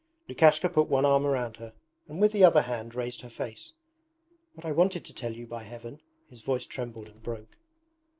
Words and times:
Lukashka 0.27 0.67
put 0.67 0.87
one 0.87 1.05
arm 1.05 1.27
round 1.27 1.57
her 1.57 1.73
and 2.07 2.19
with 2.19 2.31
the 2.31 2.43
other 2.43 2.63
hand 2.63 2.95
raised 2.95 3.21
her 3.21 3.29
face. 3.29 3.73
'What 4.55 4.65
I 4.65 4.71
wanted 4.71 5.05
to 5.05 5.13
tell 5.13 5.35
you, 5.35 5.45
by 5.45 5.61
Heaven!' 5.61 6.01
his 6.27 6.41
voice 6.41 6.65
trembled 6.65 7.07
and 7.09 7.21
broke. 7.21 7.55